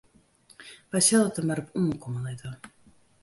Wy 0.91 1.01
sille 1.07 1.27
it 1.27 1.35
der 1.39 1.47
mar 1.49 1.61
op 1.65 1.69
oankomme 1.81 2.21
litte. 2.25 2.55